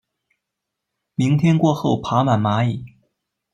[1.13, 2.85] 明天过后爬满蚂蚁